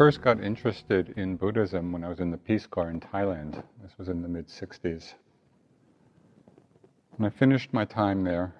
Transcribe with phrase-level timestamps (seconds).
[0.00, 3.62] First got interested in Buddhism when I was in the Peace Corps in Thailand.
[3.82, 5.12] This was in the mid 60s.
[7.18, 8.54] When I finished my time there,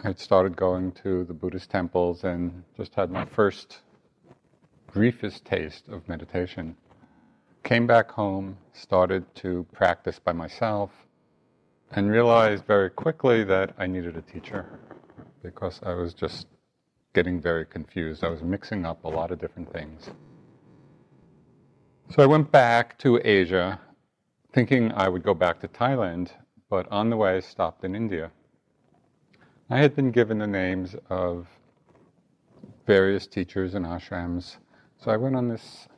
[0.00, 3.82] I had started going to the Buddhist temples and just had my first
[4.92, 6.74] briefest taste of meditation.
[7.62, 10.90] Came back home, started to practice by myself,
[11.92, 14.66] and realized very quickly that I needed a teacher
[15.40, 16.48] because I was just
[17.14, 18.22] getting very confused.
[18.22, 20.10] I was mixing up a lot of different things.
[22.10, 23.80] So I went back to Asia
[24.52, 26.30] thinking I would go back to Thailand,
[26.68, 28.30] but on the way I stopped in India.
[29.70, 31.46] I had been given the names of
[32.86, 34.58] various teachers and ashrams,
[34.98, 35.88] so I went on this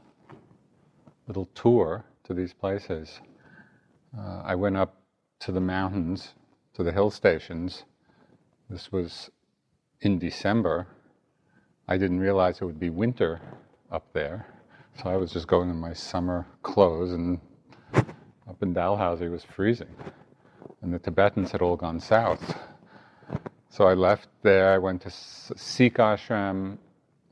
[1.27, 3.21] little tour to these places.
[4.16, 5.03] Uh, I went up
[5.41, 6.34] to the mountains,
[6.75, 7.84] to the hill stations.
[8.71, 9.31] This was
[10.00, 10.87] in December,
[11.88, 13.41] I didn't realize it would be winter
[13.92, 14.47] up there.
[15.00, 17.38] So I was just going in my summer clothes, and
[17.94, 19.94] up in Dalhousie it was freezing.
[20.82, 22.58] And the Tibetans had all gone south.
[23.69, 26.78] So I left there, I went to Sikh ashram,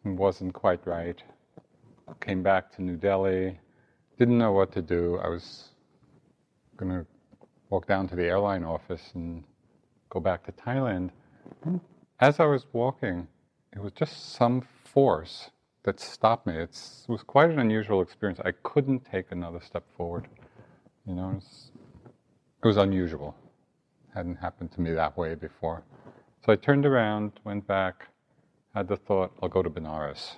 [0.04, 1.21] wasn't quite right.
[2.21, 3.59] Came back to New Delhi,
[4.19, 5.19] didn't know what to do.
[5.25, 5.71] I was
[6.76, 7.06] going to
[7.71, 9.42] walk down to the airline office and
[10.10, 11.10] go back to Thailand.
[12.21, 13.26] As I was walking,
[13.75, 15.51] it was just some force
[15.83, 16.55] that stopped me.
[16.55, 18.41] It's, it was quite an unusual experience.
[18.45, 20.29] I couldn't take another step forward.
[21.07, 21.71] You know, it was,
[22.63, 23.37] it was unusual.
[24.09, 25.83] It hadn't happened to me that way before.
[26.45, 28.09] So I turned around, went back,
[28.75, 30.37] had the thought, I'll go to Benares.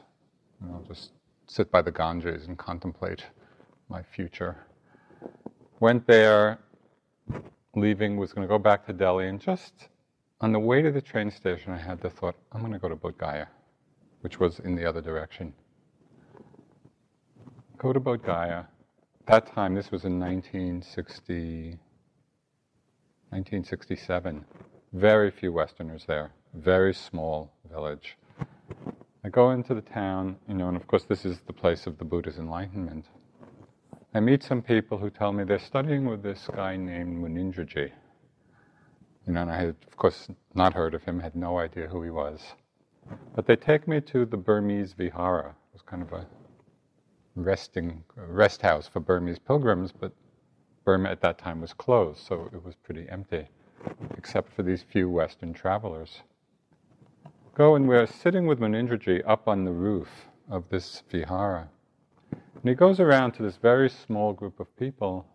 [0.60, 1.12] And I'll just
[1.46, 3.24] sit by the Ganges and contemplate
[3.88, 4.56] my future.
[5.78, 6.58] Went there,
[7.74, 9.88] leaving, was going to go back to Delhi, and just
[10.40, 12.88] on the way to the train station, I had the thought, I'm going to go
[12.88, 13.46] to Bodh Gaya,
[14.20, 15.54] which was in the other direction.
[17.78, 18.64] Go to Bodh Gaya.
[19.26, 21.78] That time, this was in 1960,
[23.30, 24.44] 1967.
[24.92, 26.32] Very few Westerners there.
[26.54, 28.16] Very small village.
[29.24, 31.98] I go into the town, you know, and of course, this is the place of
[31.98, 33.06] the Buddha's enlightenment.
[34.14, 37.90] I meet some people who tell me they're studying with this guy named Munindraji.
[39.26, 42.02] You know, and I had, of course, not heard of him, had no idea who
[42.02, 42.40] he was.
[43.34, 45.48] But they take me to the Burmese Vihara.
[45.48, 46.26] It was kind of a
[47.34, 50.12] resting rest house for Burmese pilgrims, but
[50.84, 53.48] Burma at that time was closed, so it was pretty empty,
[54.16, 56.22] except for these few Western travelers.
[57.54, 61.68] Go and we're sitting with Munindraji up on the roof of this vihara.
[62.30, 65.26] And he goes around to this very small group of people,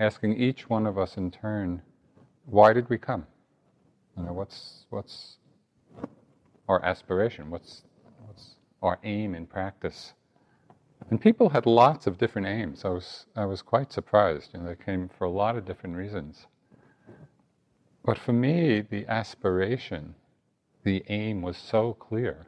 [0.00, 1.82] asking each one of us in turn,
[2.46, 3.26] why did we come?
[4.16, 5.36] You know, what's what's
[6.68, 7.50] our aspiration?
[7.50, 7.82] What's
[8.26, 10.14] what's our aim in practice?
[11.10, 12.84] And people had lots of different aims.
[12.84, 14.50] I was I was quite surprised.
[14.54, 16.46] You know, they came for a lot of different reasons.
[18.04, 20.14] But for me, the aspiration,
[20.84, 22.46] the aim was so clear.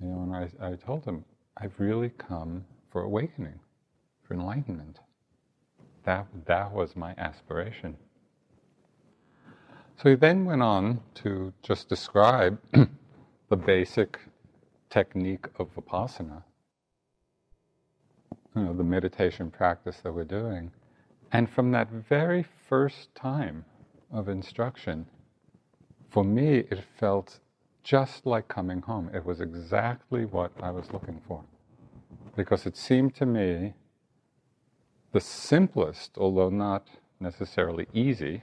[0.00, 1.24] You know, and I, I told them,
[1.58, 3.60] I've really come for awakening,
[4.22, 4.98] for enlightenment.
[6.04, 7.96] That that was my aspiration.
[10.02, 12.58] So he then went on to just describe
[13.48, 14.18] the basic
[14.90, 16.42] technique of vipassana,
[18.56, 20.72] you know, the meditation practice that we're doing.
[21.30, 23.64] And from that very first time
[24.12, 25.06] of instruction,
[26.10, 27.38] for me, it felt
[27.84, 29.08] just like coming home.
[29.14, 31.44] It was exactly what I was looking for.
[32.34, 33.74] Because it seemed to me
[35.12, 36.88] the simplest, although not
[37.20, 38.42] necessarily easy,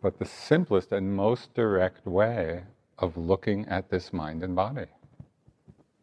[0.00, 2.64] but the simplest and most direct way
[2.98, 4.86] of looking at this mind and body.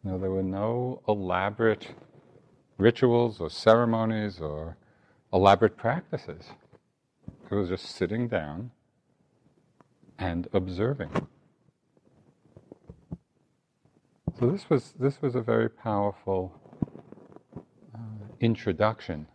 [0.04, 1.94] You know, there were no elaborate
[2.78, 4.76] rituals or ceremonies or
[5.32, 6.50] elaborate practices.
[7.50, 8.70] It was just sitting down
[10.18, 11.10] and observing.
[14.38, 16.52] So this was this was a very powerful
[17.94, 17.98] uh,
[18.40, 19.26] introduction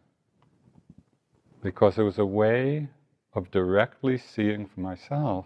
[1.63, 2.89] because it was a way
[3.33, 5.45] of directly seeing for myself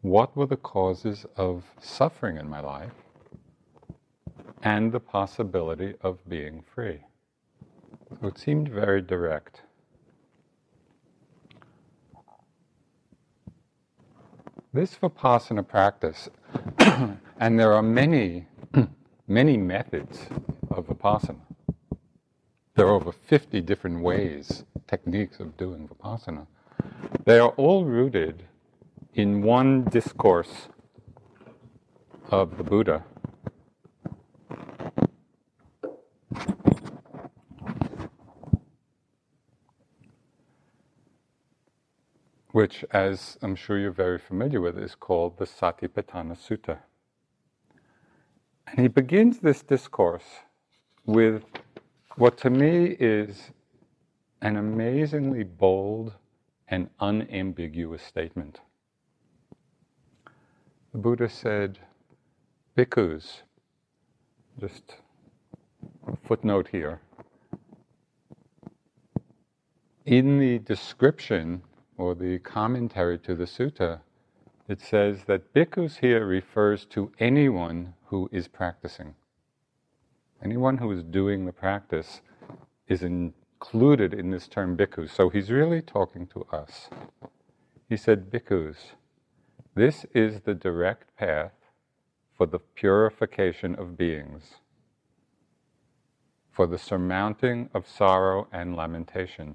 [0.00, 2.92] what were the causes of suffering in my life
[4.62, 7.00] and the possibility of being free.
[8.20, 9.62] So it seemed very direct.
[14.72, 16.28] This Vipassana practice,
[17.38, 18.46] and there are many,
[19.28, 20.26] many methods
[20.70, 21.40] of Vipassana.
[22.74, 26.46] There are over 50 different ways, techniques of doing Vipassana.
[27.24, 28.44] They are all rooted
[29.14, 30.68] in one discourse
[32.30, 33.04] of the Buddha.
[42.50, 46.78] Which, as I'm sure you're very familiar with, is called the Satipatthana Sutta.
[48.66, 50.42] And he begins this discourse
[51.06, 51.44] with
[52.16, 53.50] what to me is
[54.40, 56.14] an amazingly bold
[56.68, 58.60] and unambiguous statement.
[60.92, 61.78] The Buddha said,
[62.76, 63.42] Bhikkhus,
[64.60, 64.96] just
[66.06, 67.00] a footnote here.
[70.06, 71.62] In the description
[71.96, 74.00] or the commentary to the sutta,
[74.68, 79.14] it says that bhikkhus here refers to anyone who is practicing.
[80.42, 82.20] Anyone who is doing the practice
[82.88, 83.02] is
[83.64, 85.10] included in this term bhikkhus.
[85.10, 86.90] So he's really talking to us.
[87.88, 88.92] He said, bhikkhus,
[89.74, 91.52] this is the direct path
[92.36, 94.56] for the purification of beings,
[96.50, 99.54] for the surmounting of sorrow and lamentation,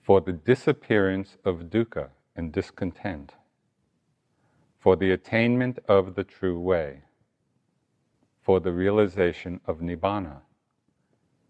[0.00, 3.34] for the disappearance of dukkha and discontent,
[4.78, 7.02] for the attainment of the true way
[8.40, 10.40] for the realization of nibbana,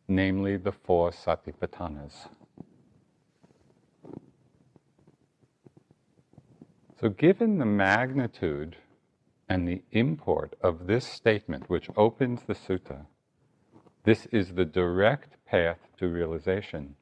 [0.08, 2.28] namely the four satipatthanas.
[6.98, 8.76] So, given the magnitude
[9.48, 13.06] and the import of this statement, which opens the sutta,
[14.04, 16.96] this is the direct path to realization.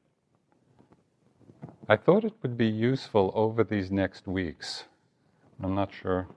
[1.89, 4.83] I thought it would be useful over these next weeks.
[5.63, 6.27] I'm not sure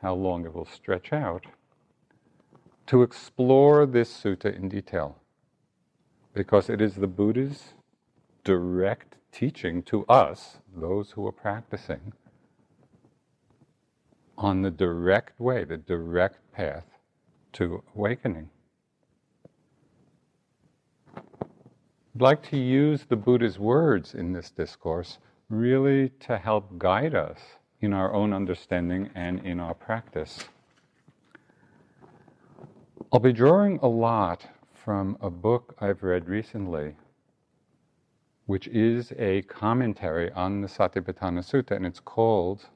[0.00, 1.46] how long it will stretch out
[2.86, 5.20] to explore this sutta in detail
[6.36, 7.72] because it is the Buddha's
[8.44, 12.12] direct teaching to us, those who are practicing,
[14.36, 16.84] on the direct way, the direct path
[17.54, 18.50] to awakening.
[21.16, 25.16] I'd like to use the Buddha's words in this discourse
[25.48, 27.38] really to help guide us
[27.80, 30.44] in our own understanding and in our practice.
[33.10, 34.46] I'll be drawing a lot
[34.86, 36.94] from a book I've read recently,
[38.44, 42.66] which is a commentary on the Satipatthana Sutta, and it's called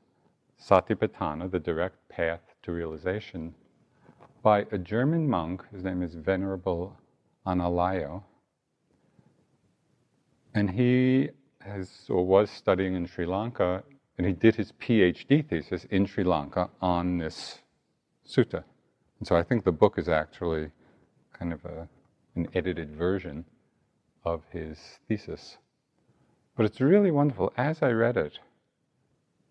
[0.61, 3.55] Satipatthana, the Direct Path to Realization,
[4.43, 5.63] by a German monk.
[5.71, 6.97] His name is Venerable
[7.47, 8.25] Analayo.
[10.53, 11.29] And he
[11.61, 13.85] has or was studying in Sri Lanka,
[14.19, 17.61] and he did his PhD thesis in Sri Lanka on this
[18.27, 18.65] sutta.
[19.21, 20.73] And so I think the book is actually
[21.39, 21.89] kind of a,
[22.35, 23.45] an edited version
[24.25, 25.59] of his thesis.
[26.57, 27.53] But it's really wonderful.
[27.57, 28.39] As I read it,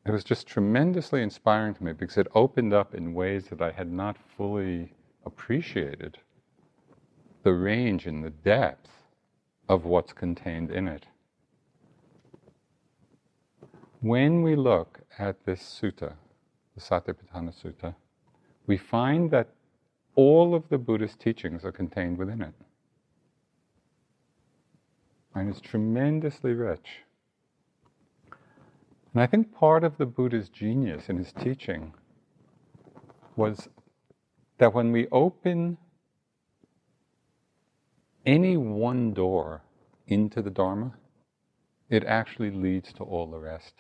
[0.06, 3.72] it was just tremendously inspiring to me because it opened up in ways that I
[3.72, 4.94] had not fully
[5.26, 6.18] appreciated
[7.44, 8.90] the range and the depth
[9.68, 11.06] of what's contained in it.
[14.02, 16.14] When we look at this sutta,
[16.76, 17.96] the Satipatthana Sutta,
[18.66, 19.50] we find that
[20.16, 22.54] all of the Buddhist teachings are contained within it.
[25.39, 27.03] And it's tremendously rich.
[29.13, 31.93] And I think part of the Buddha's genius in his teaching
[33.38, 33.69] was
[34.58, 35.77] that when we open
[38.25, 39.63] any one door
[40.08, 40.91] into the Dharma,
[41.89, 43.75] it actually leads to all the rest.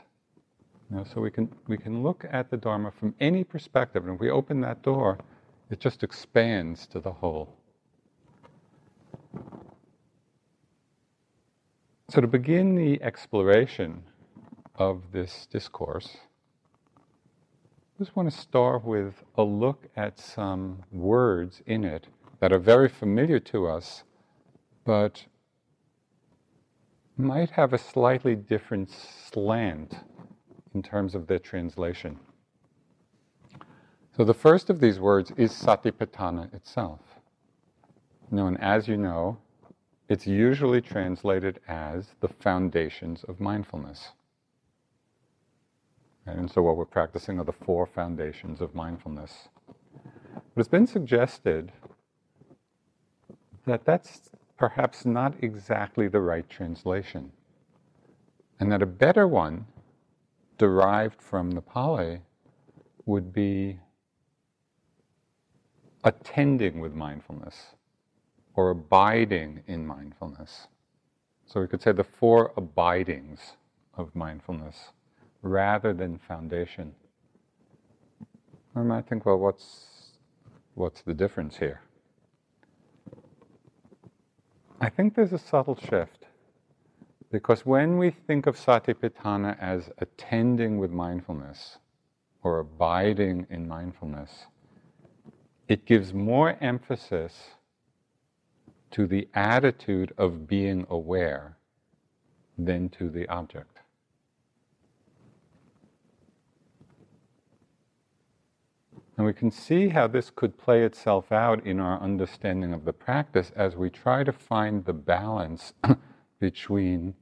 [0.89, 4.21] Know, so we can we can look at the Dharma from any perspective, and if
[4.21, 5.19] we open that door,
[5.69, 7.53] it just expands to the whole.
[12.09, 14.01] So to begin the exploration
[14.77, 16.17] of this discourse,
[16.97, 22.07] I just want to start with a look at some words in it
[22.39, 24.05] that are very familiar to us,
[24.85, 25.23] but
[27.15, 29.97] might have a slightly different slant
[30.73, 32.19] in terms of their translation.
[34.17, 37.01] So the first of these words is satipatthana itself.
[38.31, 39.37] And as you know,
[40.09, 44.09] it's usually translated as the foundations of mindfulness.
[46.25, 49.49] And so what we're practicing are the four foundations of mindfulness.
[50.33, 51.71] But it's been suggested
[53.65, 57.31] that that's perhaps not exactly the right translation.
[58.59, 59.67] And that a better one,
[60.57, 62.21] derived from the Pali,
[63.05, 63.79] would be
[66.03, 67.75] attending with mindfulness
[68.59, 70.67] or abiding in mindfulness.
[71.45, 73.53] So we could say the four abidings
[73.95, 74.89] of mindfulness
[75.41, 76.93] rather than foundation.
[78.75, 80.11] I might think, well, what's,
[80.75, 81.79] what's the difference here?
[84.81, 86.25] I think there's a subtle shift.
[87.31, 91.77] Because when we think of satipatthana as attending with mindfulness
[92.43, 94.47] or abiding in mindfulness,
[95.69, 97.51] it gives more emphasis
[98.91, 101.57] to the attitude of being aware
[102.57, 103.79] than to the object.
[109.17, 112.93] And we can see how this could play itself out in our understanding of the
[112.93, 115.73] practice as we try to find the balance
[116.39, 117.15] between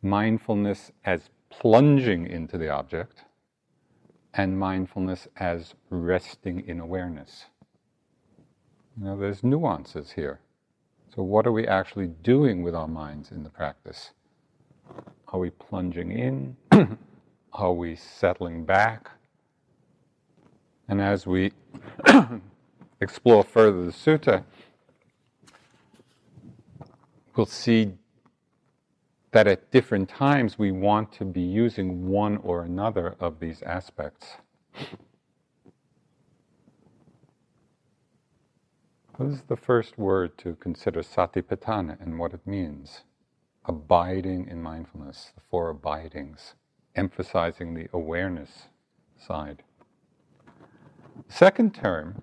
[0.00, 3.24] mindfulness as plunging into the object
[4.32, 7.46] and mindfulness as resting in awareness.
[8.98, 10.40] You know, there's nuances here.
[11.14, 14.10] So, what are we actually doing with our minds in the practice?
[15.28, 16.56] Are we plunging in?
[17.52, 19.10] are we settling back?
[20.88, 21.52] And as we
[23.00, 24.42] explore further the sutta,
[27.36, 27.92] we'll see
[29.30, 34.38] that at different times we want to be using one or another of these aspects.
[39.18, 43.02] What is the first word to consider satipatthana and what it means?
[43.64, 46.54] Abiding in mindfulness, the four abidings,
[46.94, 48.68] emphasizing the awareness
[49.16, 49.64] side.
[51.26, 52.22] Second term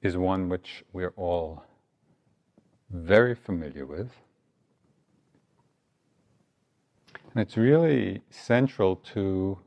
[0.00, 1.64] is one which we're all
[2.90, 4.10] very familiar with.
[7.34, 9.58] And it's really central to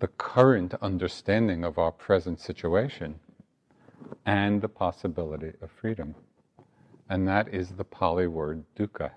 [0.00, 3.20] the current understanding of our present situation
[4.24, 6.14] and the possibility of freedom.
[7.08, 9.10] And that is the Pali word dukkha.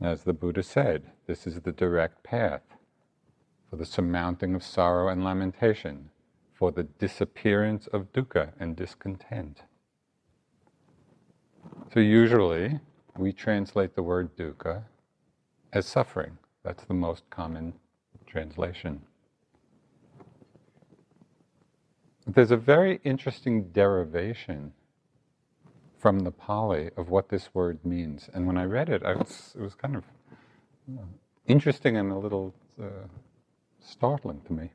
[0.00, 2.62] As the Buddha said, this is the direct path
[3.68, 6.08] for the surmounting of sorrow and lamentation,
[6.54, 9.62] for the disappearance of dukkha and discontent.
[11.92, 12.80] So usually
[13.16, 14.84] we translate the word dukkha
[15.72, 16.38] as suffering.
[16.64, 17.74] That's the most common
[18.30, 19.02] translation.
[22.26, 24.72] There's a very interesting derivation
[25.98, 28.30] from the Pali of what this word means.
[28.32, 30.04] And when I read it, I was, it was kind of
[30.96, 31.02] uh,
[31.46, 33.06] interesting and a little uh,
[33.80, 34.70] startling to me.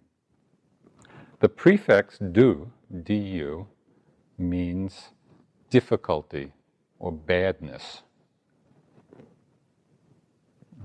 [1.40, 2.72] The prefix du,
[3.04, 3.68] du,
[4.38, 5.10] means
[5.70, 6.52] difficulty
[7.00, 8.04] or badness.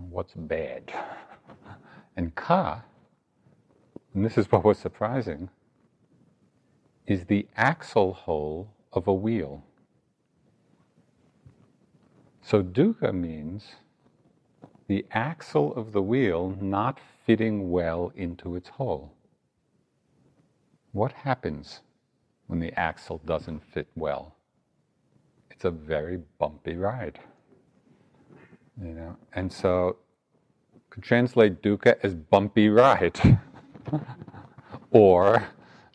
[0.09, 0.93] What's bad?
[2.17, 2.83] And ka,
[4.14, 5.50] and this is what was surprising,
[7.07, 9.64] is the axle hole of a wheel.
[12.43, 13.76] So dukkha means
[14.88, 19.12] the axle of the wheel not fitting well into its hole.
[20.93, 21.81] What happens
[22.49, 24.35] when the axle doesn't fit well?
[25.50, 27.21] It's a very bumpy ride.
[28.83, 29.99] You know, and so
[30.91, 33.39] could translate dukkha as bumpy ride,
[34.91, 35.49] or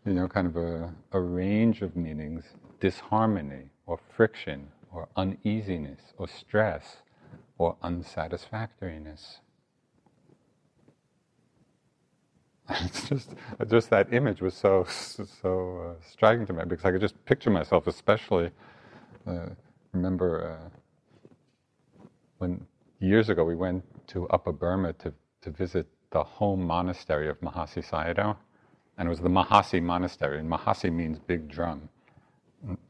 [0.05, 2.45] you know, kind of a, a range of meanings,
[2.79, 6.97] disharmony or friction or uneasiness or stress
[7.57, 9.39] or unsatisfactoriness.
[12.69, 13.29] It's just,
[13.69, 17.51] just that image was so so uh, striking to me because I could just picture
[17.51, 18.49] myself, especially.
[19.27, 19.49] Uh,
[19.93, 20.69] remember uh,
[22.39, 22.65] when
[22.99, 27.87] years ago we went to Upper Burma to, to visit the home monastery of Mahasi
[27.87, 28.37] Sayadaw,
[28.97, 31.89] and it was the Mahasi Monastery, and Mahasi means big drum.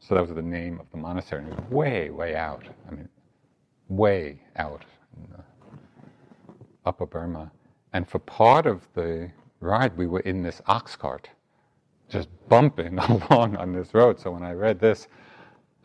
[0.00, 1.42] So that was the name of the monastery.
[1.42, 2.64] And it was way, way out.
[2.88, 3.08] I mean,
[3.88, 4.84] way out
[5.16, 5.28] in
[6.86, 7.50] Upper Burma.
[7.92, 9.30] And for part of the
[9.60, 11.30] ride, we were in this ox cart,
[12.08, 12.98] just bumping
[13.30, 14.20] along on this road.
[14.20, 15.08] So when I read this,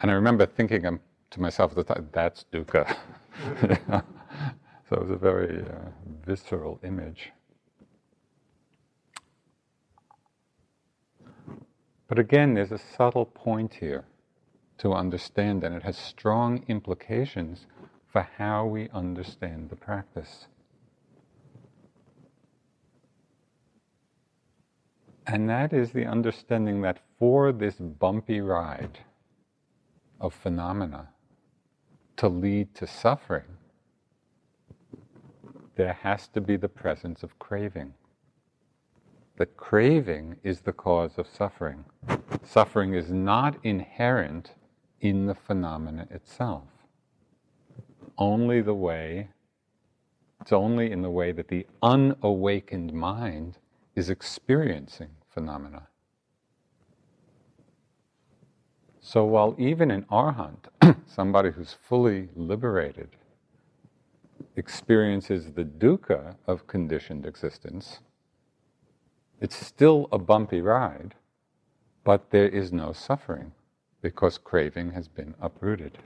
[0.02, 1.00] and I remember thinking um,
[1.32, 2.98] to myself at the time, that's dukkha.
[4.92, 5.90] so it was a very uh,
[6.26, 7.32] visceral image.
[12.10, 14.04] But again, there's a subtle point here
[14.80, 17.68] to understand, and it has strong implications
[18.12, 20.48] for how we understand the practice.
[25.26, 29.00] And that is the understanding that for this bumpy ride
[30.20, 31.08] of phenomena
[32.18, 33.58] to lead to suffering,
[35.76, 37.94] there has to be the presence of craving.
[39.38, 41.86] The craving is the cause of suffering.
[42.44, 44.54] Suffering is not inherent
[45.00, 46.68] in the phenomena itself.
[48.18, 49.30] Only the way,
[50.42, 53.58] it's only in the way that the unawakened mind
[53.96, 55.88] is experiencing phenomena.
[59.00, 60.58] So while even an arhat,
[61.08, 63.10] somebody who's fully liberated,
[64.56, 68.00] experiences the dukkha of conditioned existence,
[69.40, 71.16] it's still a bumpy ride,
[72.04, 73.52] but there is no suffering
[74.02, 75.98] because craving has been uprooted.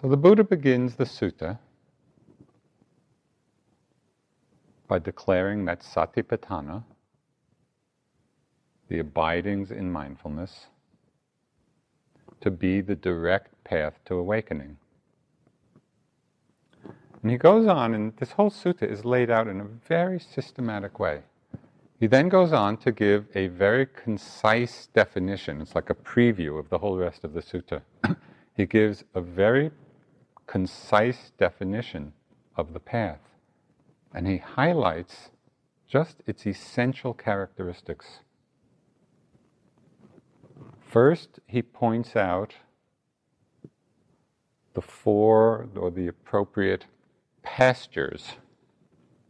[0.00, 1.58] So the Buddha begins the sutta
[4.86, 6.84] by declaring that satipatthana,
[8.88, 10.66] the abidings in mindfulness,
[12.40, 14.76] to be the direct path to awakening.
[17.22, 21.00] And he goes on, and this whole sutta is laid out in a very systematic
[21.00, 21.22] way.
[21.98, 25.60] He then goes on to give a very concise definition.
[25.62, 27.80] It's like a preview of the whole rest of the sutta.
[28.56, 29.70] he gives a very
[30.46, 32.12] concise definition
[32.56, 33.20] of the path.
[34.14, 35.30] And he highlights
[35.88, 38.20] just its essential characteristics.
[40.96, 42.54] First, he points out
[44.72, 46.86] the four or the appropriate
[47.42, 48.36] pastures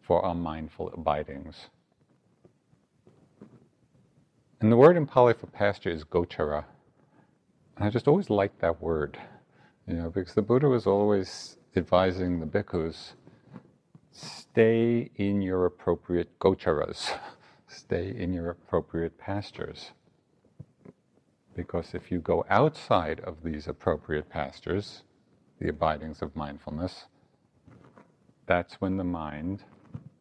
[0.00, 1.66] for our mindful abidings.
[4.60, 6.66] And the word in Pali for pasture is gochara.
[7.74, 9.18] And I just always liked that word,
[9.88, 13.14] you know, because the Buddha was always advising the bhikkhus
[14.12, 17.18] stay in your appropriate gocharas,
[17.66, 19.90] stay in your appropriate pastures.
[21.56, 25.04] Because if you go outside of these appropriate pastures,
[25.58, 27.06] the abidings of mindfulness,
[28.46, 29.64] that's when the mind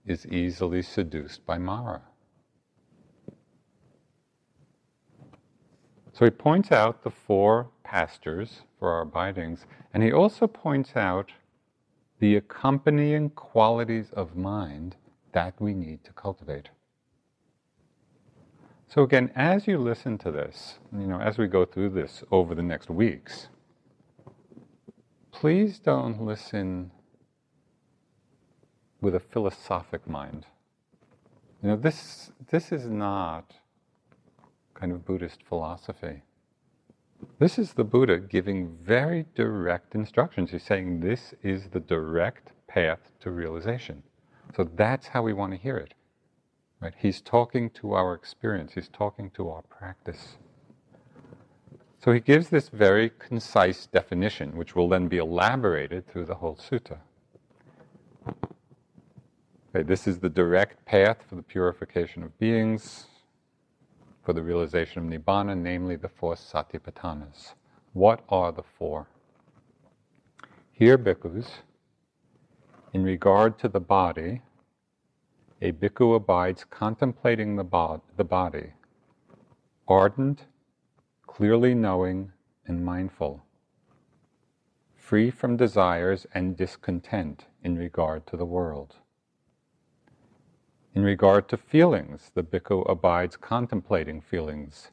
[0.05, 2.01] is easily seduced by Mara.
[6.13, 11.33] So he points out the four pastures for our abidings, and he also points out
[12.19, 14.95] the accompanying qualities of mind
[15.33, 16.69] that we need to cultivate.
[18.95, 22.55] So again, as you listen to this, you know, as we go through this over
[22.55, 23.49] the next weeks,
[25.33, 26.91] please don't listen
[29.01, 30.45] with a philosophic mind.
[31.61, 33.55] You know, this this is not
[34.75, 36.21] kind of Buddhist philosophy.
[37.37, 40.51] This is the Buddha giving very direct instructions.
[40.51, 44.03] He's saying this is the direct path to realization.
[44.55, 45.93] So that's how we want to hear it.
[46.85, 46.93] Right?
[46.99, 50.37] He's talking to our experience, he's talking to our practice.
[51.97, 56.55] So he gives this very concise definition, which will then be elaborated through the whole
[56.55, 56.99] sutta.
[58.27, 63.07] Okay, this is the direct path for the purification of beings
[64.23, 67.55] for the realization of Nibbana, namely the four satipatthanas.
[67.93, 69.07] What are the four?
[70.71, 71.47] Here, bhikkhus,
[72.93, 74.43] in regard to the body,
[75.65, 78.73] a bhikkhu abides contemplating the, bod- the body,
[79.87, 80.45] ardent,
[81.25, 82.31] clearly knowing,
[82.67, 83.43] and mindful,
[84.95, 88.97] free from desires and discontent in regard to the world.
[90.93, 94.91] In regard to feelings, the bhikkhu abides contemplating feelings,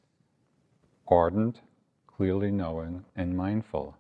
[1.07, 1.61] ardent,
[2.07, 3.99] clearly knowing, and mindful,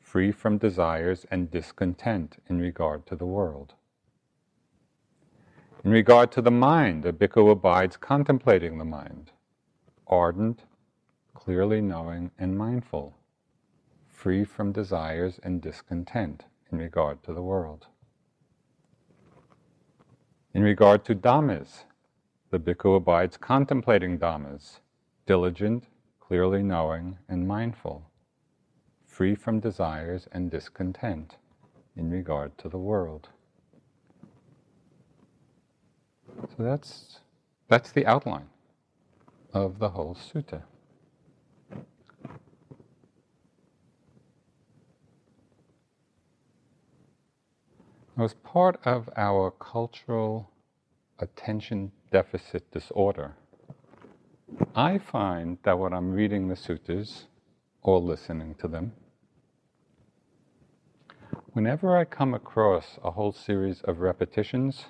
[0.00, 3.74] free from desires and discontent in regard to the world.
[5.86, 9.30] In regard to the mind, a bhikkhu abides contemplating the mind,
[10.08, 10.64] ardent,
[11.32, 13.14] clearly knowing, and mindful,
[14.08, 17.86] free from desires and discontent in regard to the world.
[20.52, 21.84] In regard to dhammas,
[22.50, 24.80] the bhikkhu abides contemplating dhammas,
[25.24, 25.84] diligent,
[26.18, 28.10] clearly knowing, and mindful,
[29.04, 31.36] free from desires and discontent
[31.94, 33.28] in regard to the world.
[36.40, 37.20] So that's,
[37.68, 38.48] that's the outline
[39.52, 40.62] of the whole sutta.
[48.18, 50.50] As part of our cultural
[51.18, 53.34] attention deficit disorder,
[54.74, 57.24] I find that when I'm reading the suttas
[57.82, 58.92] or listening to them,
[61.52, 64.86] whenever I come across a whole series of repetitions,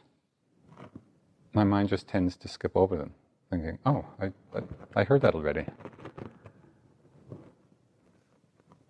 [1.56, 3.12] my mind just tends to skip over them,
[3.50, 4.62] thinking, oh, I, I,
[4.94, 5.66] I heard that already.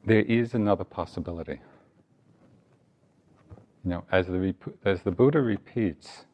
[0.05, 1.61] There is another possibility
[3.87, 4.53] you know, as the,
[4.85, 6.25] as the Buddha repeats,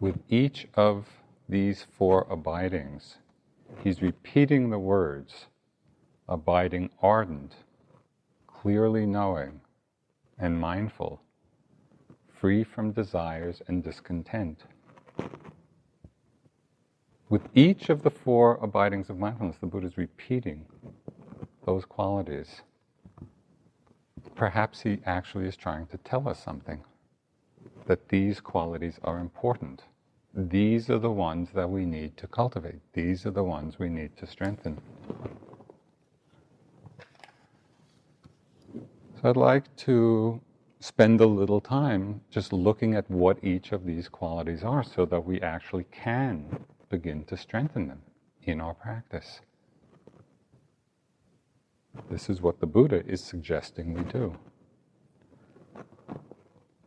[0.00, 1.06] with each of
[1.48, 3.16] these four abidings,
[3.82, 5.46] he's repeating the words
[6.28, 7.54] abiding ardent,
[8.46, 9.62] clearly knowing,
[10.38, 11.22] and mindful,
[12.38, 14.64] free from desires and discontent.
[17.28, 20.66] With each of the four abidings of mindfulness, the Buddha is repeating
[21.64, 22.62] those qualities
[24.38, 26.82] perhaps he actually is trying to tell us something
[27.86, 29.82] that these qualities are important.
[30.32, 32.80] These are the ones that we need to cultivate.
[32.92, 34.80] These are the ones we need to strengthen.
[39.20, 40.40] So I'd like to
[40.80, 45.24] spend a little time just looking at what each of these qualities are so that
[45.24, 48.02] we actually can begin to strengthen them
[48.44, 49.40] in our practice.
[52.10, 54.36] This is what the Buddha is suggesting we do.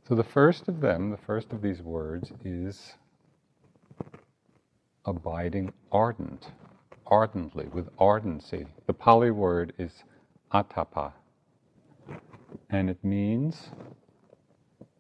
[0.08, 2.96] So, the first of them, the first of these words, is
[5.06, 6.52] abiding ardent,
[7.08, 8.66] ardently, with ardency.
[8.88, 10.04] The Pali word is
[10.54, 11.14] atapa,
[12.70, 13.72] and it means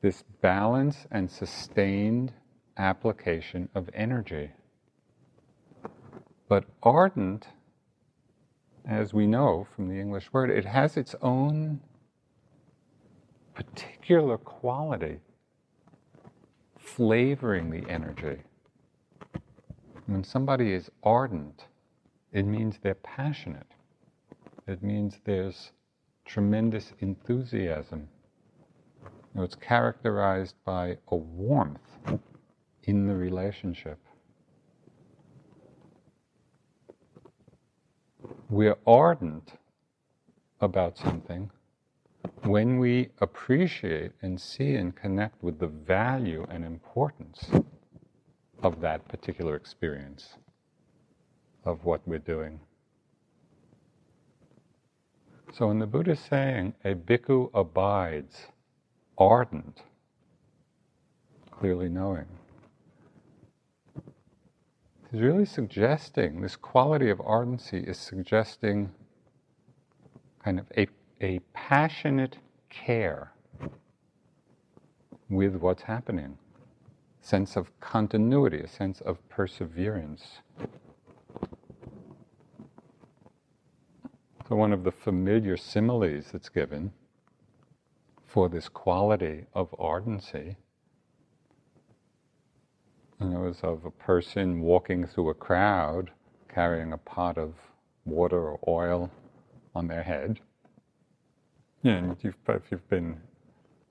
[0.01, 2.33] this balance and sustained
[2.77, 4.51] application of energy.
[6.47, 7.47] But ardent
[8.85, 11.81] as we know from the English word, it has its own
[13.53, 15.19] particular quality
[16.79, 18.41] flavoring the energy.
[20.07, 21.67] When somebody is ardent,
[22.33, 23.75] it means they're passionate.
[24.67, 25.71] It means there's
[26.31, 28.07] tremendous enthusiasm.
[29.35, 31.79] It's characterized by a warmth
[32.83, 33.97] in the relationship.
[38.51, 39.53] we're ardent
[40.59, 41.49] about something
[42.43, 47.49] when we appreciate and see and connect with the value and importance
[48.61, 50.35] of that particular experience
[51.63, 52.59] of what we're doing.
[55.53, 58.47] So when the Buddha is saying a bhikkhu abides
[59.17, 59.81] ardent,
[61.51, 62.25] clearly knowing,
[65.11, 68.91] he's really suggesting, this quality of ardency is suggesting
[70.43, 70.87] kind of a,
[71.21, 72.37] a passionate
[72.69, 73.33] care
[75.29, 76.37] with what's happening,
[77.21, 80.39] sense of continuity, a sense of perseverance.
[84.51, 86.91] One of the familiar similes that's given
[88.25, 90.57] for this quality of ardency
[93.21, 96.11] and it was of a person walking through a crowd
[96.53, 97.53] carrying a pot of
[98.03, 99.11] water or oil
[99.75, 100.39] on their head.
[101.83, 103.21] Yeah, and you've, if you've been,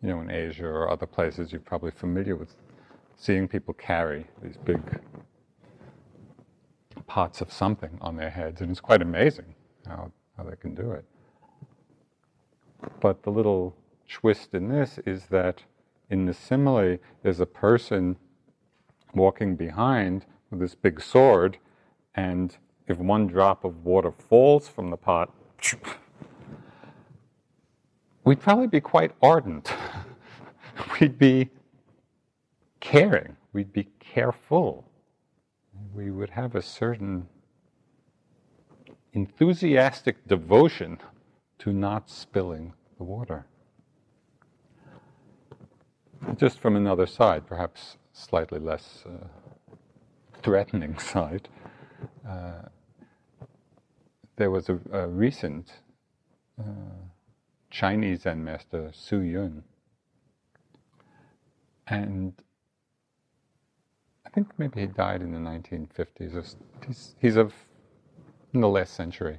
[0.03, 2.55] you know, in Asia or other places, you're probably familiar with
[3.17, 4.81] seeing people carry these big
[7.07, 9.55] pots of something on their heads, and it's quite amazing
[9.87, 11.05] how, how they can do it.
[13.01, 13.77] But the little
[14.09, 15.63] twist in this is that
[16.09, 18.17] in the simile, there's a person
[19.15, 21.59] walking behind with this big sword,
[22.15, 22.57] and
[22.89, 25.33] if one drop of water falls from the pot,
[28.25, 29.73] we'd probably be quite ardent.
[31.01, 31.51] we'd be
[32.81, 33.37] caring.
[33.53, 34.87] We'd be careful.
[35.95, 37.29] We would have a certain
[39.13, 40.99] enthusiastic devotion
[41.59, 43.47] to not spilling the water.
[46.37, 49.27] Just from another side, perhaps slightly less uh,
[50.43, 51.49] threatening side,
[52.29, 52.63] uh,
[54.37, 55.71] there was a, a recent
[56.59, 56.63] uh,
[57.71, 59.63] Chinese Zen master, Hsu Yun,
[61.87, 62.33] and
[64.31, 66.57] I think maybe he died in the 1950s.
[67.21, 67.53] He's, of
[68.53, 69.39] in the last century.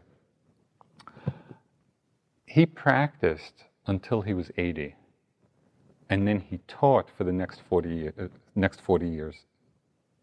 [2.45, 4.95] He practiced until he was 80,
[6.09, 9.35] and then he taught for the next 40, year, uh, next 40 years.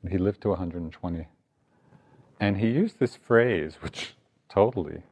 [0.09, 1.27] He lived to 120.
[2.40, 4.14] And he used this phrase, which
[4.48, 5.03] totally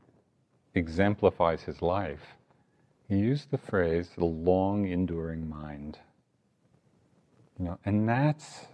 [0.74, 2.36] exemplifies his life.
[3.08, 5.98] He used the phrase, the long enduring mind.
[7.58, 8.66] You know, and that's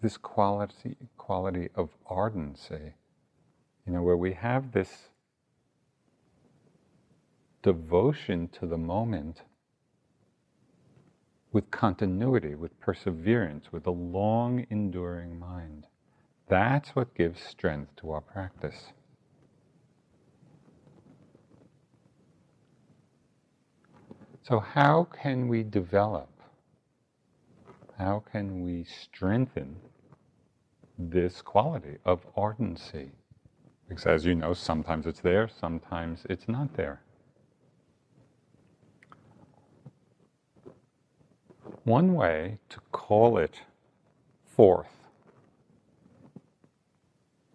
[0.00, 2.94] this quality, quality of ardency
[3.90, 5.08] you know, where we have this
[7.60, 9.42] devotion to the moment
[11.50, 15.88] with continuity, with perseverance, with a long enduring mind.
[16.48, 18.92] That's what gives strength to our practice.
[24.42, 26.30] So, how can we develop?
[27.98, 29.74] How can we strengthen
[30.96, 33.10] this quality of ardency?
[33.90, 37.00] Because as you know, sometimes it's there, sometimes it's not there.
[41.82, 43.62] One way to call it
[44.46, 45.08] forth,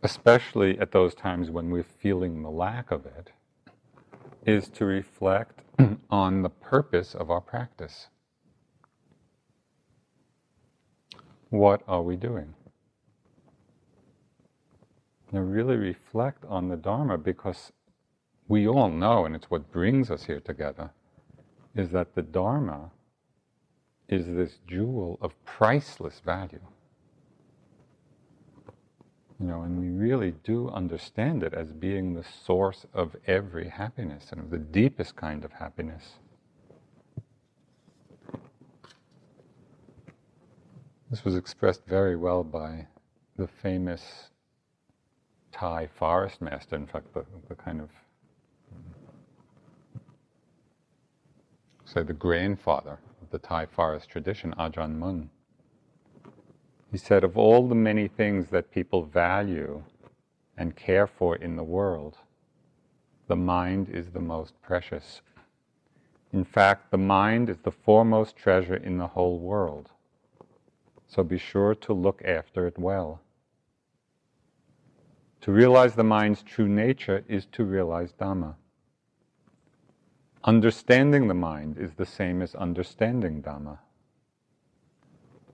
[0.03, 3.31] especially at those times when we're feeling the lack of it,
[4.45, 5.61] is to reflect
[6.09, 8.07] on the purpose of our practice.
[11.49, 12.55] What are we doing?
[15.35, 17.73] Now, really reflect on the Dharma because
[18.47, 20.91] we all know, and it's what brings us here together,
[21.75, 22.91] is that the Dharma
[24.07, 26.65] is this jewel of priceless value.
[29.37, 34.27] You know, and we really do understand it as being the source of every happiness
[34.31, 36.13] and of the deepest kind of happiness.
[41.09, 42.87] This was expressed very well by
[43.35, 44.29] the famous
[45.55, 47.89] Thai forest master, in fact, the, the kind of,
[51.85, 55.29] say, the grandfather of the Thai forest tradition, Ajahn Mun.
[56.91, 59.81] He said, of all the many things that people value
[60.57, 62.17] and care for in the world,
[63.27, 65.21] the mind is the most precious.
[66.33, 69.89] In fact, the mind is the foremost treasure in the whole world.
[71.07, 73.21] So be sure to look after it well.
[75.45, 78.55] To realize the mind's true nature is to realize Dhamma.
[80.43, 83.77] Understanding the mind is the same as understanding Dhamma.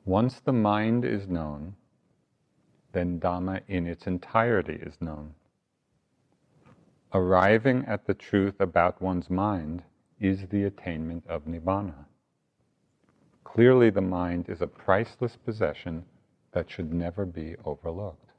[0.05, 1.75] Once the mind is known,
[2.93, 5.33] then Dhamma in its entirety is known.
[7.13, 9.83] Arriving at the truth about one's mind
[10.21, 12.05] is the attainment of Nibbana.
[13.43, 16.05] Clearly, the mind is a priceless possession
[16.53, 18.30] that should never be overlooked.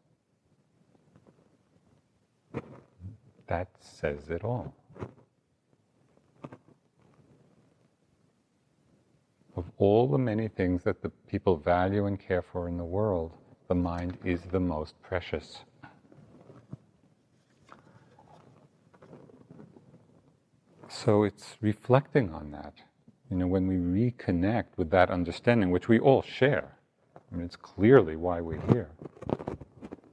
[3.47, 4.75] That says it all.
[9.57, 13.33] Of all the many things that the people value and care for in the world,
[13.69, 15.59] the mind is the most precious.
[20.89, 22.75] So it's reflecting on that.
[23.31, 26.77] You know, when we reconnect with that understanding, which we all share,
[27.33, 28.91] I mean, it's clearly why we're here.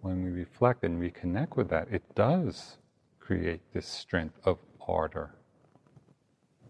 [0.10, 2.78] When we reflect and reconnect with that, it does
[3.20, 5.36] create this strength of ardor.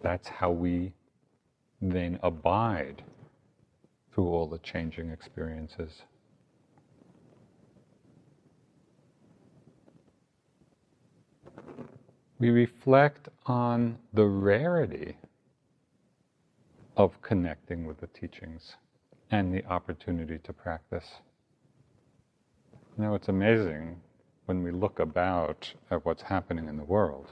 [0.02, 0.92] That's how we
[1.82, 3.02] then abide
[4.12, 6.02] through all the changing experiences.
[12.40, 15.16] We reflect on the rarity
[16.98, 18.76] of connecting with the teachings
[19.32, 21.22] and the opportunity to practice.
[22.98, 24.02] You know, it's amazing
[24.46, 27.32] when we look about at what's happening in the world,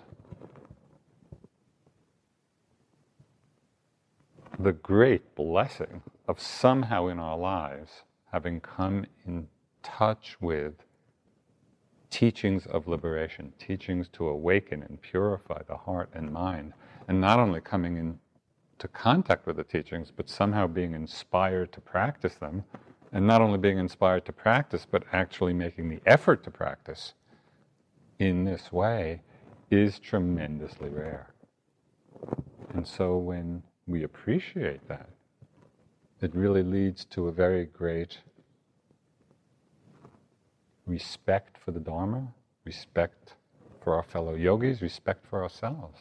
[4.60, 9.48] the great blessing of somehow in our lives having come in
[9.84, 10.74] touch with
[12.10, 16.74] teachings of liberation, teachings to awaken and purify the heart and mind,
[17.08, 22.36] and not only coming into contact with the teachings, but somehow being inspired to practice
[22.36, 22.64] them,
[23.12, 27.14] and not only being inspired to practice, but actually making the effort to practice
[28.20, 29.22] in this way
[29.70, 31.34] is tremendously rare.
[32.74, 35.10] And so when we appreciate that,
[36.22, 38.20] it really leads to a very great
[40.86, 42.28] respect for the Dharma,
[42.66, 43.34] respect
[43.84, 46.00] for our fellow yogis, respect for ourselves.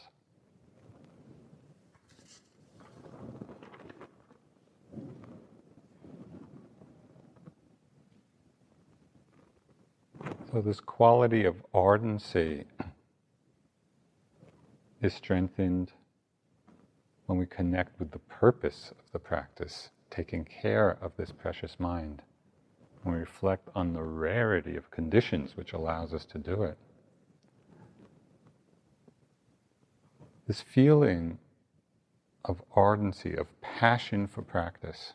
[10.56, 12.64] So, this quality of ardency
[15.02, 15.92] is strengthened
[17.26, 22.22] when we connect with the purpose of the practice, taking care of this precious mind,
[23.02, 26.78] when we reflect on the rarity of conditions which allows us to do it.
[30.46, 31.36] This feeling
[32.46, 35.12] of ardency, of passion for practice,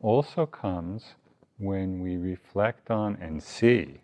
[0.00, 1.16] also comes
[1.58, 4.00] when we reflect on and see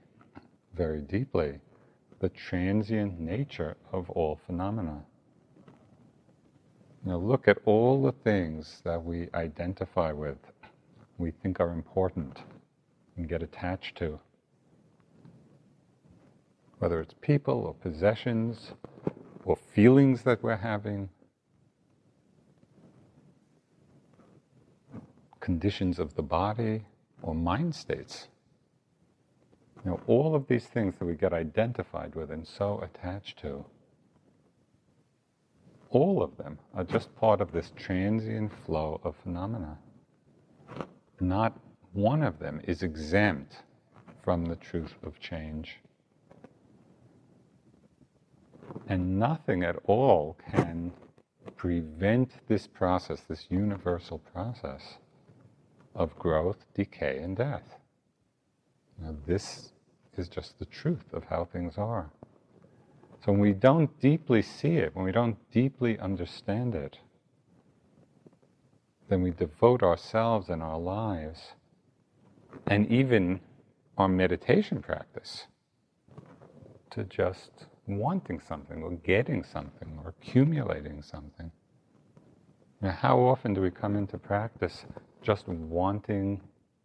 [0.75, 1.61] very deeply
[2.21, 5.03] the transient nature of all phenomena.
[7.05, 10.39] Now, look at all the things that we identify with,
[11.19, 12.39] we think are important,
[13.17, 14.21] and get attached to.
[16.79, 18.73] Whether it's people or possessions
[19.45, 21.09] or feelings that we're having,
[25.41, 26.85] conditions of the body,
[27.23, 28.29] or mind states.
[29.85, 33.65] You know, all of these things that we get identified with and so attached to,
[35.91, 39.79] all of them are just part of this transient flow of phenomena.
[41.21, 41.59] Not
[41.93, 43.57] one of them is exempt
[44.25, 45.79] from the truth of change.
[48.89, 50.93] And nothing at all can
[51.57, 54.99] prevent this process, this universal process
[55.95, 57.77] of growth, decay, and death.
[59.01, 59.73] Now, this
[60.17, 62.11] is just the truth of how things are.
[63.25, 66.99] So when we don't deeply see it, when we don't deeply understand it,
[69.09, 71.53] then we devote ourselves and our lives,
[72.67, 73.41] and even
[73.99, 75.47] our meditation practice,
[76.91, 81.51] to just wanting something, or getting something, or accumulating something.
[82.81, 84.85] Now, how often do we come into practice
[85.23, 86.41] just wanting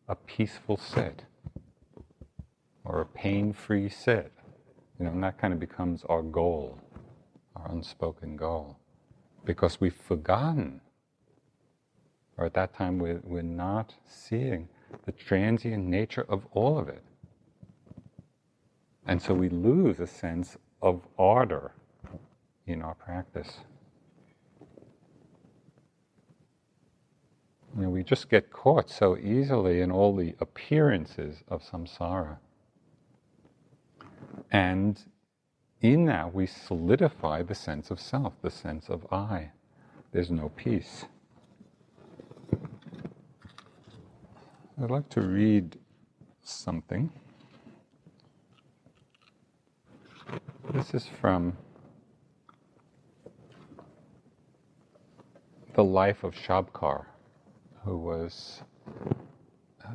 [0.08, 1.24] a peaceful sit
[2.86, 4.32] or a pain free sit.
[5.00, 6.80] You know, and that kind of becomes our goal,
[7.56, 8.78] our unspoken goal.
[9.46, 10.82] Because we've forgotten,
[12.38, 14.70] or at that time we're, we're not seeing
[15.06, 17.04] the transient nature of all of it.
[19.06, 21.74] And so we lose a sense of ardor
[22.66, 23.60] in our practice.
[27.78, 32.38] You know, we just get caught so easily in all the appearances of samsara.
[34.52, 35.00] And
[35.82, 39.52] in that, we solidify the sense of self, the sense of I.
[40.12, 41.06] There's no peace.
[44.82, 45.78] I'd like to read
[46.42, 47.12] something.
[50.74, 51.56] This is from
[55.76, 57.06] the life of Shabkar
[57.88, 58.64] who was
[59.86, 59.90] uh,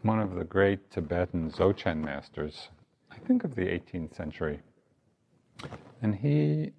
[0.00, 2.70] one of the great Tibetan Dzogchen masters,
[3.10, 4.60] I think of the 18th century.
[6.00, 6.72] And he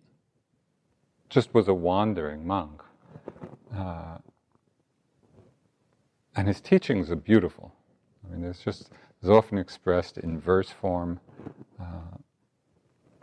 [1.29, 2.81] just was a wandering monk.
[3.75, 4.17] Uh,
[6.35, 7.71] and his teachings are beautiful.
[8.25, 8.89] I mean, it's just,
[9.21, 11.19] it's often expressed in verse form.
[11.79, 12.17] Uh,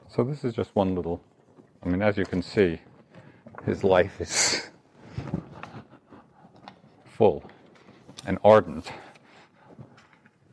[0.07, 1.21] so this is just one little,
[1.83, 2.79] I mean, as you can see,
[3.67, 4.71] his life is
[7.21, 7.45] full
[8.25, 8.91] and ardent.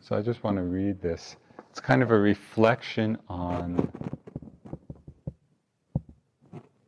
[0.02, 1.38] So I just want to read this.
[1.70, 3.90] It's kind of a reflection on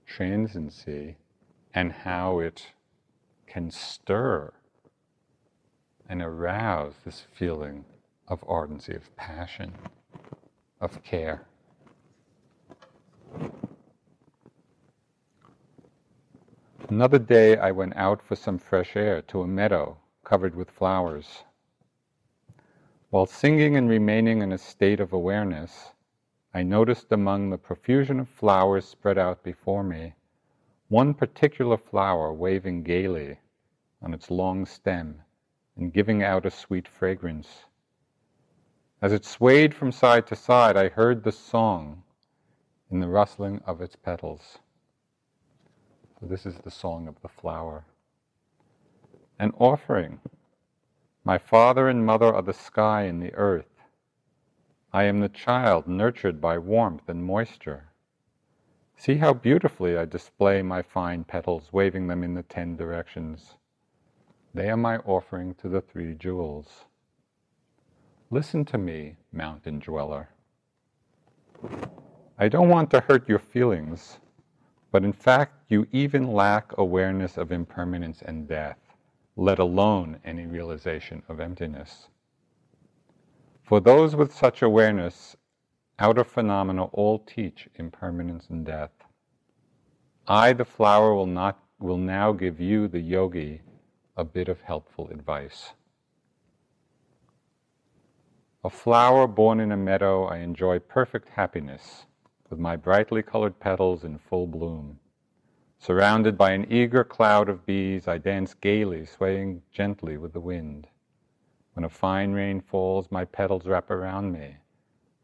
[0.06, 1.16] transiency
[1.74, 2.66] and how it
[3.48, 4.52] can stir
[6.10, 7.86] and arouse this feeling
[8.28, 9.72] of ardency, of passion,
[10.82, 11.48] of care.
[16.88, 21.44] Another day I went out for some fresh air to a meadow covered with flowers.
[23.10, 25.94] While singing and remaining in a state of awareness,
[26.54, 30.14] I noticed among the profusion of flowers spread out before me
[30.88, 33.40] one particular flower waving gaily
[34.02, 35.22] on its long stem
[35.76, 37.66] and giving out a sweet fragrance.
[39.02, 42.04] As it swayed from side to side, I heard the song
[42.90, 44.58] in the rustling of its petals.
[46.22, 47.86] This is the song of the flower.
[49.40, 50.20] an offering.
[51.26, 53.84] My father and mother are the sky and the earth.
[54.94, 57.86] I am the child nurtured by warmth and moisture.
[58.98, 63.56] See how beautifully I display my fine petals, waving them in the ten directions.
[64.54, 66.86] They are my offering to the three jewels.
[68.32, 70.30] Listen to me, mountain dweller.
[72.40, 74.20] I don't want to hurt your feelings,
[74.92, 78.80] but in fact, you even lack awareness of impermanence and death,
[79.36, 82.08] let alone any realization of emptiness.
[83.64, 85.36] For those with such awareness,
[86.00, 88.92] outer phenomena all teach impermanence and death.
[90.28, 93.62] I, the flower, will, not, will now give you, the yogi,
[94.18, 95.74] a bit of helpful advice.
[98.64, 102.06] A flower born in a meadow, I enjoy perfect happiness,
[102.50, 105.00] with my brightly colored petals in full bloom.
[105.78, 110.88] Surrounded by an eager cloud of bees, I dance gaily, swaying gently with the wind.
[111.74, 114.58] When a fine rain falls, my petals wrap around me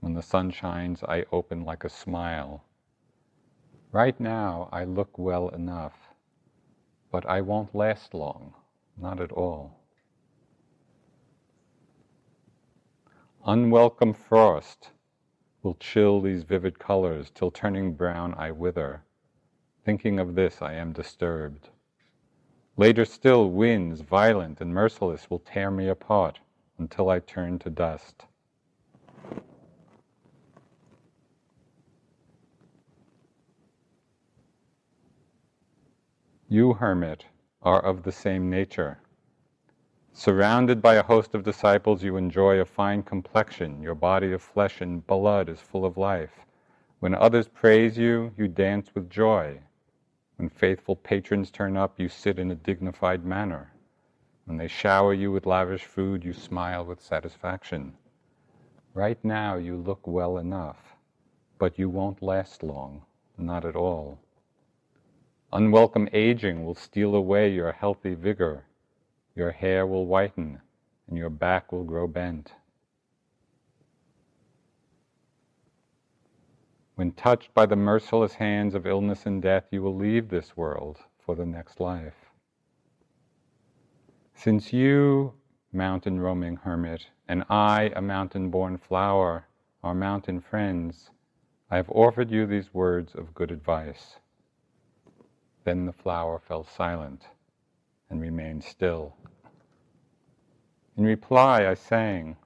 [0.06, 2.64] when the sun shines, I open like a smile.
[3.92, 5.96] Right now, I look well enough,
[7.12, 8.54] but I won't last long,
[8.98, 9.80] not at all.
[13.48, 14.92] Unwelcome frost
[15.66, 19.04] will chill these vivid colors till turning brown I wither.
[19.84, 21.70] Thinking of this, I am disturbed.
[22.78, 26.40] Later still, winds, violent and merciless, will tear me apart
[26.78, 28.26] until I turn to dust.
[36.48, 37.26] You, hermit,
[37.64, 39.00] are of the same nature.
[40.18, 43.82] Surrounded by a host of disciples, you enjoy a fine complexion.
[43.82, 46.32] Your body of flesh and blood is full of life.
[47.02, 49.60] When others praise you, you dance with joy.
[50.38, 53.74] When faithful patrons turn up, you sit in a dignified manner.
[54.46, 57.98] When they shower you with lavish food, you smile with satisfaction.
[58.94, 60.96] Right now, you look well enough,
[61.60, 63.02] but you won't last long,
[63.38, 64.18] not at all.
[65.52, 68.64] Unwelcome aging will steal away your healthy vigor.
[69.36, 70.62] Your hair will whiten
[71.08, 72.54] and your back will grow bent.
[76.96, 81.00] When touched by the merciless hands of illness and death, you will leave this world
[81.20, 82.32] for the next life.
[84.34, 85.34] Since you,
[85.74, 89.48] mountain roaming hermit, and I, a mountain born flower,
[89.84, 91.12] are mountain friends,
[91.70, 94.20] I have offered you these words of good advice.
[95.66, 97.28] Then the flower fell silent
[98.10, 99.16] and remained still.
[100.98, 102.38] In reply, I sang,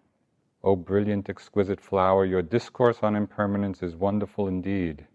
[0.64, 5.06] O brilliant, exquisite flower, your discourse on impermanence is wonderful indeed.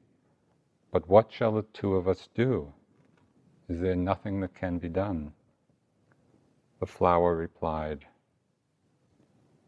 [0.90, 2.72] But what shall the two of us do?
[3.68, 5.32] Is there nothing that can be done?
[6.80, 8.04] The flower replied,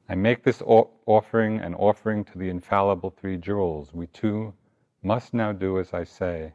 [0.08, 3.92] I make this offering an offering to the infallible three jewels.
[3.92, 4.54] We two
[5.02, 6.52] must now do as I say.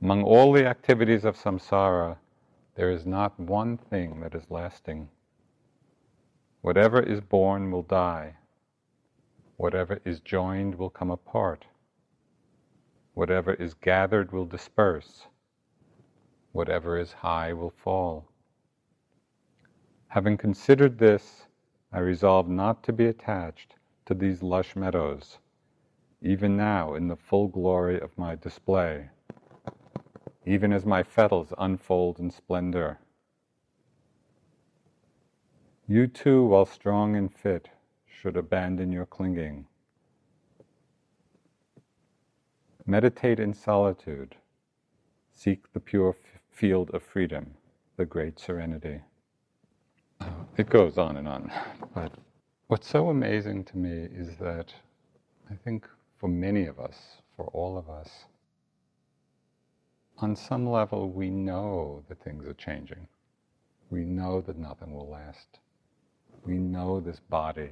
[0.00, 2.16] Among all the activities of samsara,
[2.74, 5.08] there is not one thing that is lasting.
[6.62, 8.36] Whatever is born will die.
[9.56, 11.66] Whatever is joined will come apart.
[13.14, 15.26] Whatever is gathered will disperse.
[16.52, 18.28] Whatever is high will fall.
[20.08, 21.46] Having considered this,
[21.92, 23.74] I resolve not to be attached
[24.06, 25.38] to these lush meadows,
[26.22, 29.10] even now in the full glory of my display
[30.50, 32.98] even as my petals unfold in splendor.
[35.86, 37.68] You too, while strong and fit,
[38.04, 39.66] should abandon your clinging.
[42.84, 44.34] Meditate in solitude.
[45.30, 47.54] Seek the pure f- field of freedom,
[47.96, 49.02] the great serenity.
[50.56, 51.52] It goes on and on,
[51.94, 52.12] but
[52.66, 54.74] what's so amazing to me is that
[55.48, 55.86] I think
[56.18, 58.24] for many of us, for all of us,
[60.22, 63.06] on some level, we know that things are changing.
[63.90, 65.58] We know that nothing will last.
[66.44, 67.70] We know this body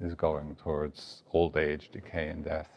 [0.00, 2.68] is going towards old age, decay, and death.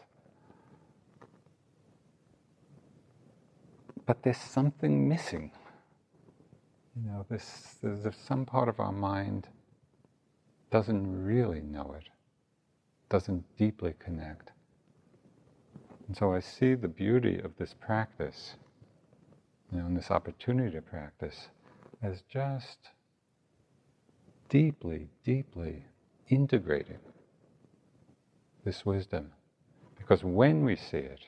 [4.06, 5.52] But there's something missing.
[6.96, 9.48] You know, this, there's some part of our mind
[10.70, 12.08] doesn't really know it,
[13.08, 14.52] doesn't deeply connect.
[16.08, 18.56] And so I see the beauty of this practice,
[19.70, 21.48] you know, and this opportunity to practice
[22.02, 22.88] as just
[24.48, 25.84] deeply, deeply
[26.30, 26.98] integrating
[28.64, 29.30] this wisdom.
[29.98, 31.20] Because when we see it,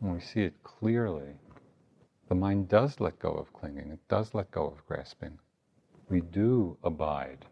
[0.00, 1.36] when we see it clearly,
[2.28, 5.38] the mind does let go of clinging, it does let go of grasping.
[6.08, 7.46] We do abide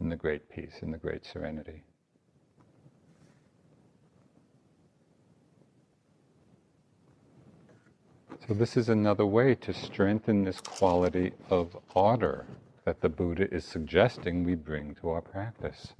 [0.00, 1.84] in the great peace, in the great serenity.
[8.46, 12.46] So, this is another way to strengthen this quality of order
[12.84, 15.92] that the Buddha is suggesting we bring to our practice.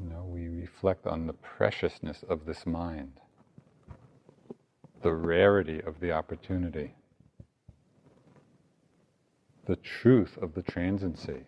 [0.00, 3.20] You know, we reflect on the preciousness of this mind,
[5.02, 6.94] the rarity of the opportunity,
[9.66, 11.44] the truth of the transiency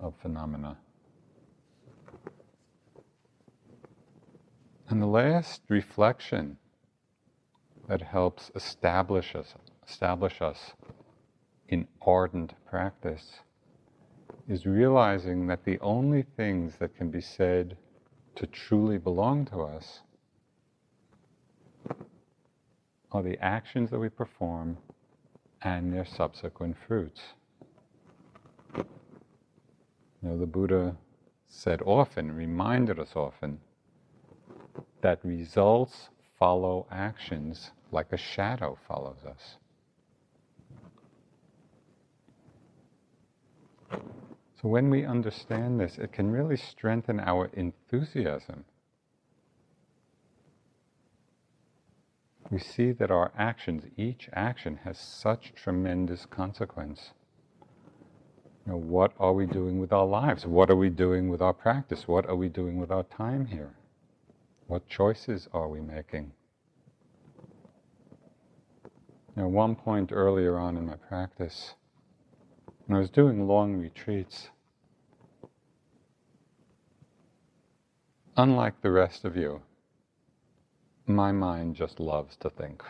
[0.00, 0.78] of phenomena.
[4.90, 6.56] And the last reflection
[7.88, 9.54] that helps establish us,
[9.86, 10.72] establish us
[11.68, 13.40] in ardent practice
[14.48, 17.76] is realizing that the only things that can be said
[18.36, 20.00] to truly belong to us
[23.12, 24.78] are the actions that we perform
[25.60, 27.20] and their subsequent fruits.
[28.74, 28.84] You
[30.22, 30.96] know, the Buddha
[31.46, 33.60] said often, reminded us often,
[35.00, 36.08] that results
[36.38, 39.56] follow actions like a shadow follows us.
[44.60, 48.64] So, when we understand this, it can really strengthen our enthusiasm.
[52.50, 57.12] We see that our actions, each action, has such tremendous consequence.
[58.64, 60.44] What are we doing with our lives?
[60.44, 62.08] What are we doing with our practice?
[62.08, 63.77] What are we doing with our time here?
[64.68, 66.32] What choices are we making?
[69.34, 71.74] At one point earlier on in my practice,
[72.86, 74.50] when I was doing long retreats,
[78.36, 79.62] unlike the rest of you,
[81.06, 82.82] my mind just loves to think.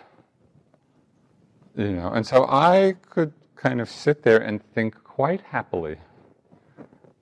[1.76, 5.98] You know, and so I could kind of sit there and think quite happily,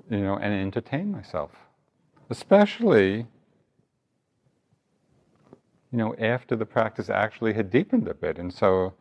[0.09, 1.51] you know, and entertain myself.
[2.31, 3.27] Especially
[5.93, 8.39] you know, after the practice actually had deepened a bit.
[8.39, 8.95] And so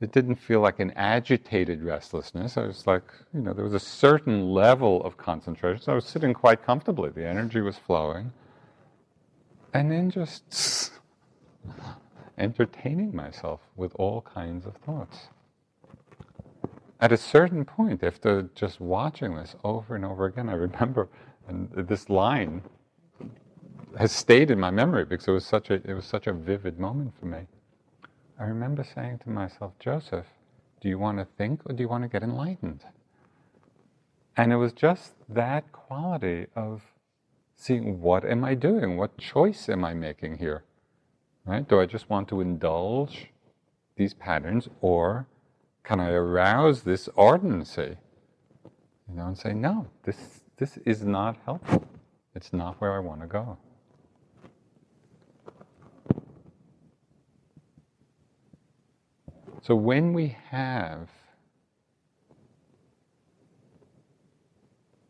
[0.00, 2.56] it didn't feel like an agitated restlessness.
[2.56, 3.04] I was like,
[3.34, 5.82] you know, there was a certain level of concentration.
[5.82, 7.10] So I was sitting quite comfortably.
[7.10, 8.32] The energy was flowing.
[9.74, 10.92] And then just
[12.38, 15.28] entertaining myself with all kinds of thoughts.
[17.00, 21.08] At a certain point, after just watching this over and over again, I remember
[21.48, 22.62] and this line
[23.98, 26.78] has stayed in my memory because it was such a it was such a vivid
[26.78, 27.46] moment for me.
[28.38, 30.26] I remember saying to myself, Joseph,
[30.80, 32.84] do you want to think or do you want to get enlightened?
[34.36, 36.82] And it was just that quality of
[37.56, 38.96] seeing what am I doing?
[38.96, 40.62] What choice am I making here?
[41.44, 41.66] Right?
[41.66, 43.26] Do I just want to indulge
[43.96, 45.26] these patterns or
[45.82, 47.96] can I arouse this ardency?
[49.08, 51.86] You know, and say, no, this this is not helpful.
[52.34, 53.58] It's not where I want to go.
[59.62, 61.08] So when we have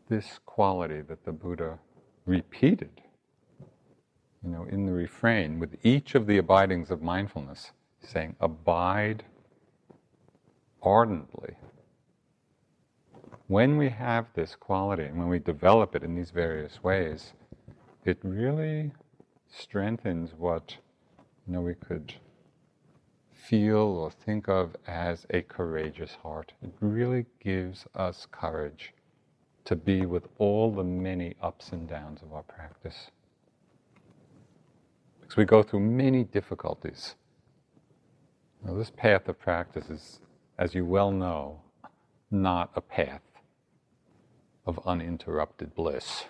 [0.09, 1.79] this quality that the Buddha
[2.25, 3.03] repeated,
[4.43, 9.25] you know, in the refrain with each of the abidings of mindfulness, saying, abide
[10.83, 11.57] ardently.
[13.49, 17.33] When we have this quality and when we develop it in these various ways,
[18.05, 18.93] it really
[19.51, 20.77] strengthens what
[21.47, 22.15] you know we could
[23.49, 26.53] feel or think of as a courageous heart.
[26.63, 28.93] It really gives us courage
[29.65, 33.11] to be with all the many ups and downs of our practice.
[35.21, 37.15] Because we go through many difficulties.
[38.63, 40.21] Now, this path of practice is,
[40.59, 41.63] as you well know,
[42.31, 43.23] not a path
[44.67, 46.25] of uninterrupted bliss.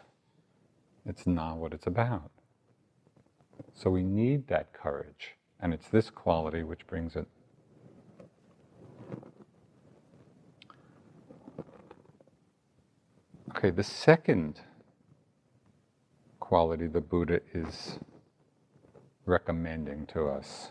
[1.05, 2.31] It's not what it's about.
[3.75, 7.27] So we need that courage and it's this quality which brings it.
[13.51, 14.61] Okay, the second
[16.39, 17.99] quality the Buddha is
[19.27, 20.71] recommending to us.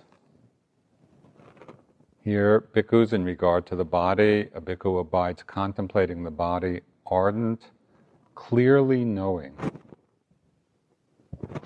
[2.24, 7.72] Here, bhikkhus, in regard to the body, a bhikkhu abides contemplating the body, ardent,
[8.36, 9.54] clearly knowing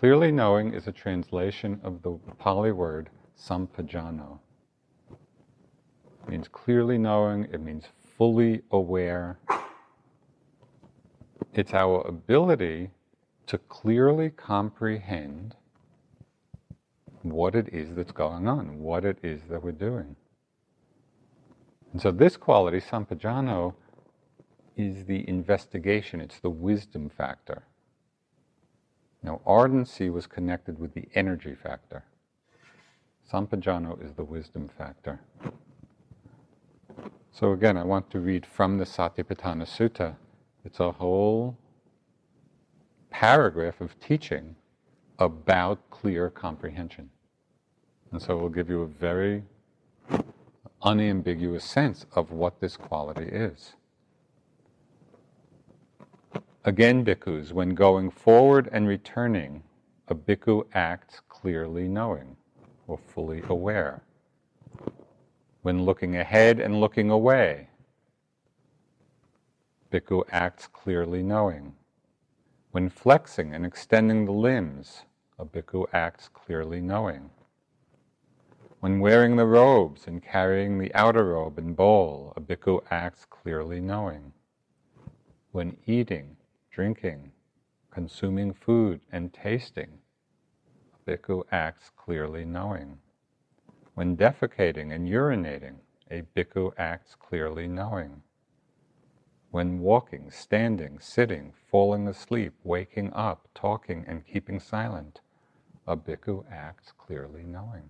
[0.02, 4.40] Clearly knowing is a translation of the Pali word sampajano.
[6.24, 7.86] It means clearly knowing, it means
[8.18, 9.38] fully aware.
[11.54, 12.90] It's our ability
[13.46, 15.56] to clearly comprehend
[17.22, 20.16] what it is that's going on, what it is that we're doing.
[21.94, 23.76] And so this quality, sampajano,
[24.76, 27.66] is the investigation, it's the wisdom factor.
[29.24, 32.04] Now, ardency was connected with the energy factor.
[33.32, 35.22] Sampajano is the wisdom factor.
[37.32, 40.16] So again, I want to read from the Satipatthana Sutta.
[40.66, 41.58] It's a whole
[43.10, 44.56] paragraph of teaching
[45.20, 47.10] about clear comprehension.
[48.12, 49.44] And so it will give you a very
[50.82, 53.76] unambiguous sense of what this quality is.
[56.64, 59.64] Again, bhikkhus, when going forward and returning,
[60.08, 62.38] a bhikkhu acts clearly knowing
[62.86, 64.04] or fully aware.
[65.64, 67.70] When looking ahead and looking away,
[69.92, 71.74] bhikkhu acts clearly knowing.
[72.70, 75.06] When flexing and extending the limbs,
[75.40, 77.32] a bhikkhu acts clearly knowing.
[78.82, 83.82] When wearing the robes and carrying the outer robe and bowl, a bhikkhu acts clearly
[83.82, 84.34] knowing.
[85.52, 86.38] When eating
[86.72, 87.32] drinking,
[87.92, 90.00] consuming food, and tasting,
[90.94, 92.98] a bhikkhu acts clearly knowing.
[93.94, 95.76] When defecating and urinating,
[96.10, 98.22] a bhikkhu acts clearly knowing.
[99.52, 105.20] When walking, standing, sitting, falling asleep, waking up, talking, and keeping silent,
[105.86, 107.90] a bhikkhu acts clearly knowing.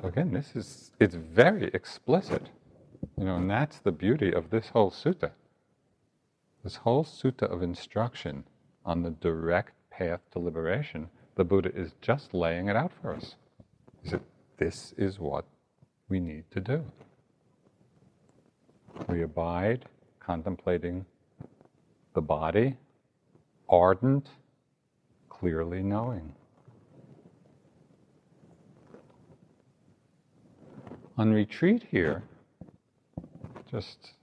[0.00, 2.50] So again, this is, it's very explicit.
[3.16, 5.30] You know, and that's the beauty of this whole sutta.
[6.64, 8.44] This whole sutta of instruction
[8.86, 13.36] on the direct path to liberation, the Buddha is just laying it out for us.
[14.02, 14.22] He said,
[14.56, 15.44] This is what
[16.08, 16.84] we need to do.
[19.08, 19.84] We abide
[20.20, 21.04] contemplating
[22.14, 22.78] the body,
[23.68, 24.30] ardent,
[25.28, 26.32] clearly knowing.
[31.18, 32.22] On retreat here,
[33.70, 34.14] just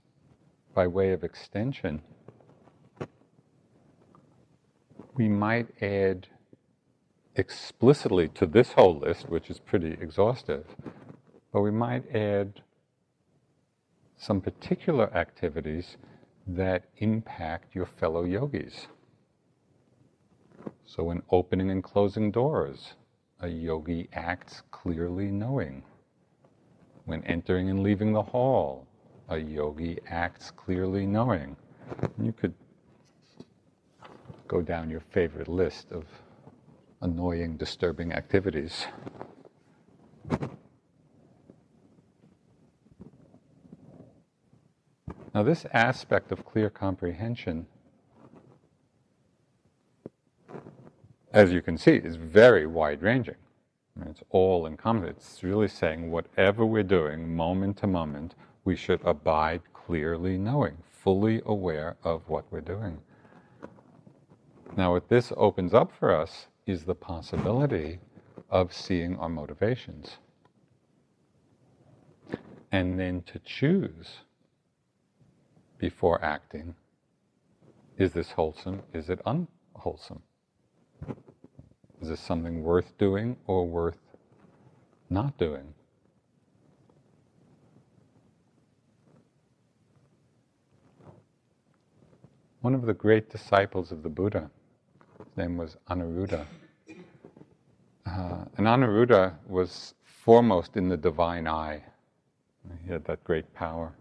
[0.73, 2.01] by way of extension,
[5.16, 6.28] we might add
[7.36, 10.66] explicitly to this whole list, which is pretty exhaustive,
[11.51, 12.62] but we might add
[14.18, 15.97] some particular activities
[16.45, 18.88] that impact your fellow yogis.
[20.86, 22.93] So, when opening and closing doors,
[23.39, 25.84] a yogi acts clearly knowing.
[27.05, 28.86] When entering and leaving the hall,
[29.30, 31.55] a yogi acts clearly knowing.
[32.22, 32.53] You could
[34.52, 36.04] go down your favorite list of
[36.99, 38.86] annoying, disturbing activities.
[45.34, 47.66] Now, this aspect of clear comprehension,
[51.32, 53.36] as you can see, is very wide ranging.
[54.06, 55.16] It's all encompassing.
[55.16, 58.36] It's really saying whatever we're doing, moment to moment,
[58.66, 62.99] we should abide clearly knowing, fully aware of what we're doing.
[64.78, 67.99] Now, what this opens up for us is the possibility
[68.49, 70.17] of seeing our motivations.
[72.72, 74.19] And then to choose
[75.78, 76.76] before acting
[77.97, 78.82] is this wholesome?
[78.93, 80.24] Is it unwholesome?
[82.01, 83.99] Is this something worth doing or worth
[85.09, 85.74] not doing?
[92.61, 94.49] One of the great disciples of the Buddha
[95.38, 96.45] name was Anuruddha.
[98.05, 101.84] Uh, and Anuruddha was foremost in the divine eye.
[102.84, 103.93] He had that great power.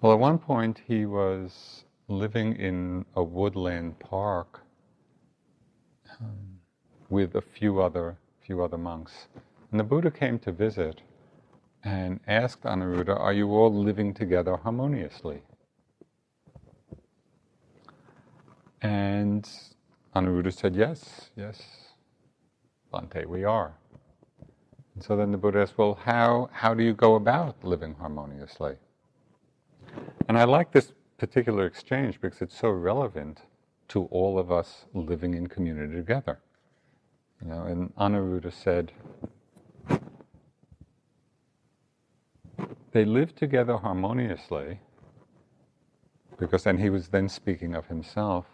[0.00, 4.62] Well, at one point he was living in a woodland park
[6.20, 6.58] um,
[7.08, 9.28] with a few other few other monks,
[9.70, 11.02] and the Buddha came to visit
[11.84, 15.42] and asked Anuruddha, "Are you all living together harmoniously?"
[18.82, 19.48] And
[20.14, 21.62] Anuruddha said, Yes, yes,
[22.92, 23.74] Bhante, we are.
[24.94, 28.76] And so then the Buddha asked, Well, how, how do you go about living harmoniously?
[30.28, 33.40] And I like this particular exchange because it's so relevant
[33.88, 36.40] to all of us living in community together.
[37.42, 38.92] You know, and Anuruddha said,
[42.92, 44.80] they live together harmoniously
[46.38, 48.46] because, and he was then speaking of himself,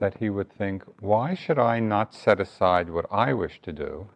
[0.00, 4.08] that he would think, why should I not set aside what I wish to do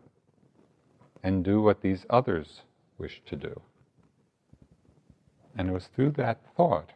[1.22, 2.62] and do what these others
[2.99, 3.61] wish to do?
[5.57, 6.91] And it was through that thought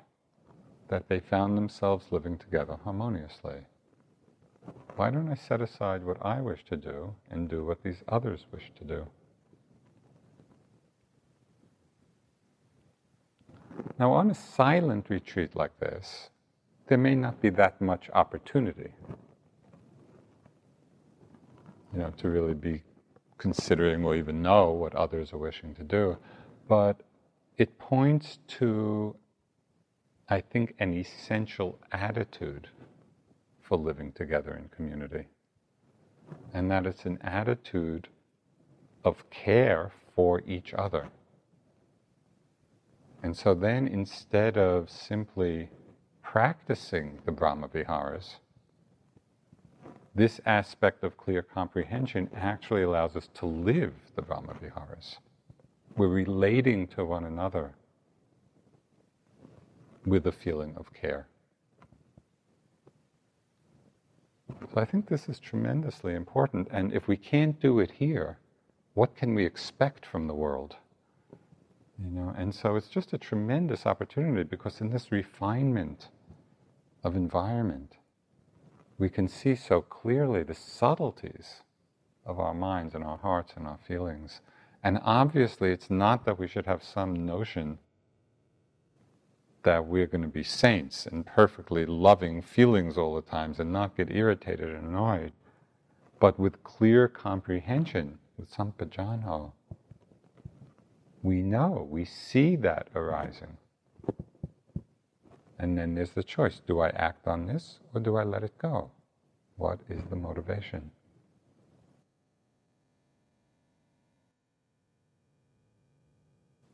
[0.88, 3.66] that they found themselves living together harmoniously.
[4.96, 8.46] Why don't I set aside what I wish to do and do what these others
[8.50, 9.06] wish to do?
[13.98, 16.30] Now, on a silent retreat like this,
[16.88, 18.90] there may not be that much opportunity,
[21.92, 22.82] you know, to really be
[23.36, 26.16] considering or even know what others are wishing to do.
[26.66, 27.02] But
[27.56, 29.16] it points to,
[30.28, 32.68] I think, an essential attitude
[33.60, 35.26] for living together in community.
[36.52, 38.08] And that it's an attitude
[39.04, 41.08] of care for each other.
[43.22, 45.70] And so then instead of simply
[46.32, 48.36] practicing the Brahma Viharas,
[50.14, 55.16] this aspect of clear comprehension actually allows us to live the Brahma Viharas.
[55.96, 57.72] We're relating to one another
[60.04, 61.28] with a feeling of care.
[64.50, 66.68] So I think this is tremendously important.
[66.70, 68.36] And if we can't do it here,
[68.92, 70.76] what can we expect from the world?
[72.04, 76.08] You know, and so it's just a tremendous opportunity because in this refinement
[77.04, 77.96] of environment,
[78.98, 81.62] we can see so clearly the subtleties
[82.26, 84.40] of our minds and our hearts and our feelings.
[84.82, 87.78] And obviously, it's not that we should have some notion
[89.62, 93.96] that we're going to be saints and perfectly loving feelings all the times and not
[93.96, 95.32] get irritated and annoyed,
[96.20, 99.52] but with clear comprehension, with sampajano,
[101.22, 103.56] we know, we see that arising.
[105.58, 108.56] And then there's the choice do I act on this or do I let it
[108.58, 108.90] go?
[109.56, 110.90] What is the motivation?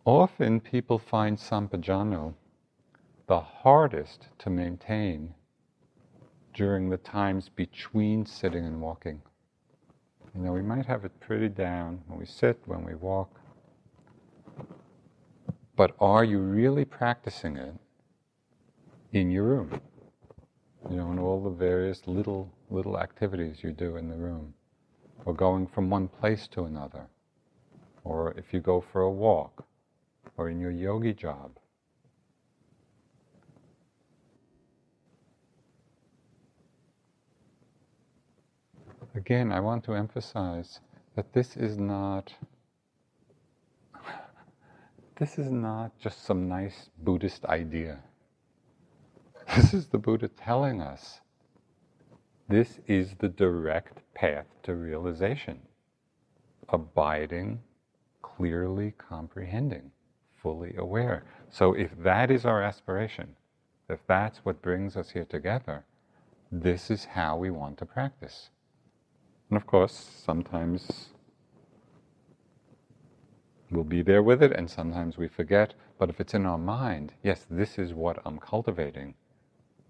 [0.05, 2.35] Often people find sampajano
[3.27, 5.35] the hardest to maintain
[6.53, 9.23] during the times between sitting and walking.
[10.35, 13.41] You know, we might have it pretty down when we sit, when we walk.
[15.75, 17.75] But are you really practicing it
[19.15, 19.81] in your room?
[20.91, 24.55] You know, in all the various little little activities you do in the room,
[25.25, 27.07] or going from one place to another,
[28.03, 29.65] or if you go for a walk,
[30.37, 31.53] or in your yogi job.
[39.15, 40.81] Again, I want to emphasize
[41.15, 42.35] that this is not
[45.19, 48.01] this is not just some nice Buddhist idea.
[49.57, 51.21] This is the Buddha telling us
[52.49, 55.61] this is the direct path to realization.
[56.69, 57.61] Abiding,
[58.23, 59.91] clearly comprehending,
[60.43, 61.25] fully aware.
[61.51, 63.37] So, if that is our aspiration,
[63.89, 65.85] if that's what brings us here together,
[66.51, 68.51] this is how we want to practice.
[69.51, 71.11] And of course, sometimes
[73.71, 75.75] we'll be there with it, and sometimes we forget.
[75.99, 79.15] But if it's in our mind, yes, this is what I'm cultivating,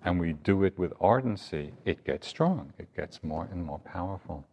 [0.04, 4.46] and we do it with ardency, it gets strong, it gets more and more powerful.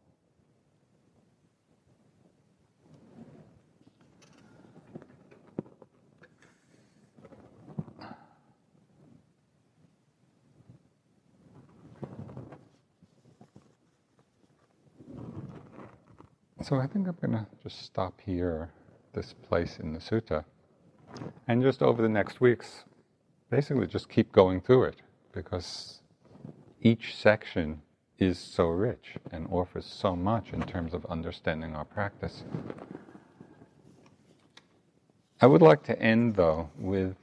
[16.64, 18.70] So I think I'm going to just stop here,
[19.14, 20.46] this place in the sutta,
[21.48, 22.86] and just over the next weeks,
[23.50, 25.02] basically just keep going through it
[25.34, 26.00] because
[26.82, 27.82] each section
[28.18, 32.44] is so rich and offers so much in terms of understanding our practice.
[35.42, 37.16] I would like to end though with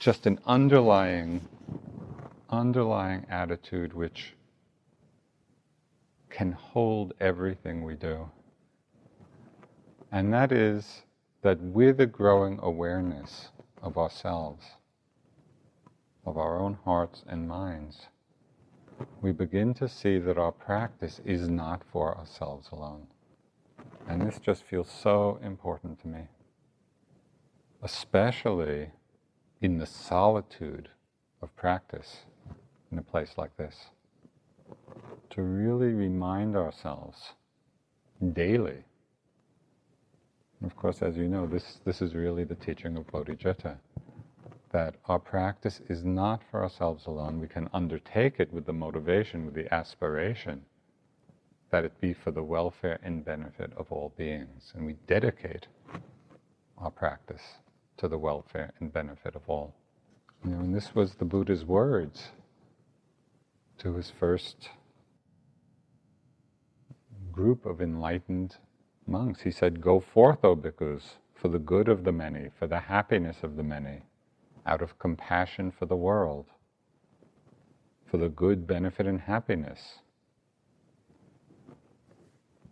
[0.00, 1.48] just an underlying
[2.50, 4.34] underlying attitude which
[6.28, 8.28] can hold everything we do.
[10.10, 11.02] And that is
[11.42, 13.50] that with a growing awareness
[13.82, 14.64] of ourselves,
[16.24, 18.06] of our own hearts and minds,
[19.20, 23.06] we begin to see that our practice is not for ourselves alone.
[24.08, 26.22] And this just feels so important to me,
[27.82, 28.90] especially
[29.60, 30.88] in the solitude
[31.40, 32.18] of practice
[32.92, 33.90] in a place like this.
[35.30, 37.32] To really remind ourselves
[38.32, 38.84] daily.
[40.64, 43.78] Of course, as you know, this, this is really the teaching of Bodhicitta
[44.70, 47.40] that our practice is not for ourselves alone.
[47.40, 50.62] We can undertake it with the motivation, with the aspiration
[51.70, 54.72] that it be for the welfare and benefit of all beings.
[54.74, 55.66] And we dedicate
[56.78, 57.42] our practice
[57.98, 59.74] to the welfare and benefit of all
[60.44, 62.30] You know, and this was the Buddha's words
[63.78, 64.70] to his first
[67.30, 68.56] group of enlightened
[69.06, 69.42] monks.
[69.42, 73.38] He said, Go forth, O bhikkhus, for the good of the many, for the happiness
[73.42, 74.02] of the many,
[74.66, 76.46] out of compassion for the world,
[78.10, 79.98] for the good benefit and happiness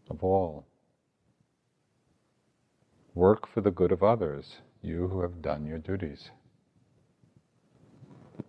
[0.09, 0.67] of all.
[3.15, 6.31] Work for the good of others, you who have done your duties.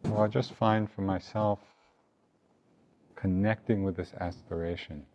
[0.05, 1.59] Well, I just find for myself
[3.15, 5.05] connecting with this aspiration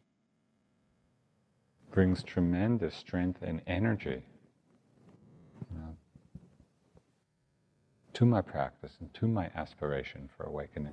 [1.96, 4.22] brings tremendous strength and energy
[5.70, 5.96] you know,
[8.12, 10.92] to my practice and to my aspiration for awakening.